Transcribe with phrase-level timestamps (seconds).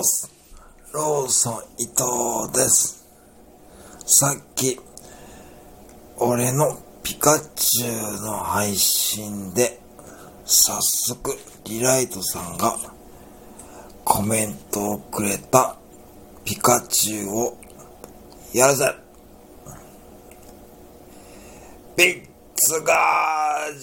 [0.00, 0.32] ます。
[0.94, 3.06] ローソン伊藤です。
[4.06, 4.80] さっき、
[6.16, 9.78] 俺のピカチュウの配信で、
[10.46, 11.36] 早速、
[11.66, 12.78] リライトさんが
[14.02, 15.76] コメントをくれた
[16.44, 17.58] ピカチュウを
[18.54, 18.86] やるぜ
[21.96, 22.22] ピッ
[22.56, 23.79] ツガージ